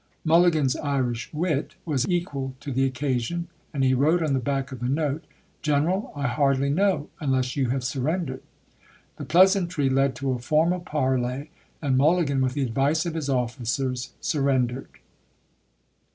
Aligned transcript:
Mulligan's 0.25 0.75
Irish 0.77 1.31
wit 1.31 1.75
was 1.85 2.07
equal 2.07 2.55
to 2.61 2.71
the 2.71 2.89
occa 2.89 3.21
sion, 3.21 3.49
and 3.71 3.83
he 3.83 3.93
wrote 3.93 4.23
on 4.23 4.33
the 4.33 4.39
back 4.39 4.71
of 4.71 4.79
the 4.79 4.89
note," 4.89 5.25
Gen 5.61 5.83
eral, 5.83 6.11
I 6.15 6.25
hardly 6.25 6.71
know, 6.71 7.09
unless 7.19 7.55
you 7.55 7.69
have 7.69 7.83
surrendered." 7.83 8.41
The 9.17 9.25
pleasantry 9.25 9.91
led 9.91 10.15
to 10.15 10.31
a 10.31 10.39
formal 10.39 10.79
parley, 10.79 11.51
and 11.83 11.97
Mulligan, 11.99 12.41
with 12.41 12.53
the 12.55 12.63
advice 12.63 13.05
of 13.05 13.13
his 13.13 13.29
officers, 13.29 14.13
surrendered. 14.19 14.87